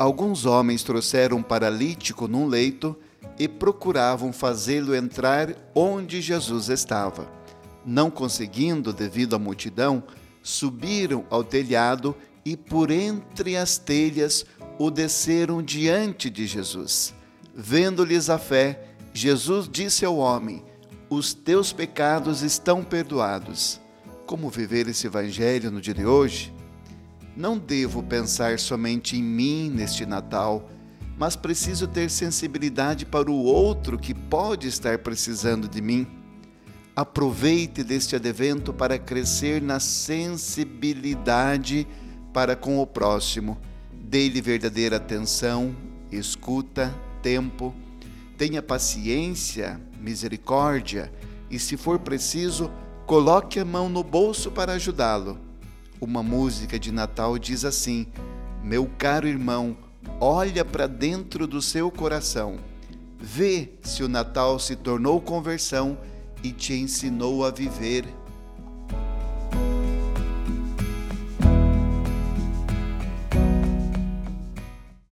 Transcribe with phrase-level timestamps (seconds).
[0.00, 2.96] alguns homens trouxeram um paralítico num leito
[3.38, 7.30] e procuravam fazê-lo entrar onde Jesus estava.
[7.84, 10.02] Não conseguindo, devido à multidão,
[10.42, 12.16] subiram ao telhado
[12.46, 14.46] e por entre as telhas
[14.78, 17.12] o desceram diante de Jesus.
[17.54, 20.64] Vendo-lhes a fé, Jesus disse ao homem:
[21.10, 23.78] Os teus pecados estão perdoados.
[24.24, 26.54] Como viver esse evangelho no dia de hoje?
[27.40, 30.68] Não devo pensar somente em mim neste Natal
[31.20, 36.06] mas preciso ter sensibilidade para o outro que pode estar precisando de mim.
[36.96, 41.86] Aproveite deste advento para crescer na sensibilidade
[42.32, 43.58] para com o próximo.
[43.92, 45.76] Dê-lhe verdadeira atenção,
[46.10, 46.90] escuta,
[47.22, 47.74] tempo.
[48.38, 51.12] Tenha paciência, misericórdia
[51.50, 52.70] e, se for preciso,
[53.06, 55.49] coloque a mão no bolso para ajudá-lo.
[56.00, 58.06] Uma música de Natal diz assim:
[58.64, 59.76] Meu caro irmão,
[60.18, 62.58] olha para dentro do seu coração,
[63.18, 65.98] vê se o Natal se tornou conversão
[66.42, 68.06] e te ensinou a viver